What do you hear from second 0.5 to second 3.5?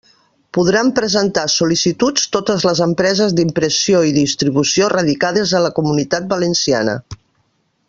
Podran presentar sol·licituds totes les empreses